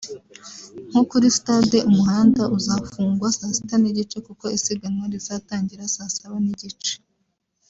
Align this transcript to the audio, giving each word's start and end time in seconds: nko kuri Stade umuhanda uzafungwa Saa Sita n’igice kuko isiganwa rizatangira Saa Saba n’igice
nko 0.89 1.01
kuri 1.09 1.27
Stade 1.37 1.77
umuhanda 1.89 2.43
uzafungwa 2.57 3.27
Saa 3.37 3.53
Sita 3.55 3.75
n’igice 3.79 4.17
kuko 4.27 4.45
isiganwa 4.57 5.03
rizatangira 5.13 5.91
Saa 5.95 6.09
Saba 6.15 6.37
n’igice 6.45 6.93